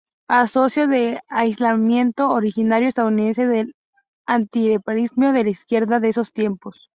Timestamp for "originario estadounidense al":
2.33-3.75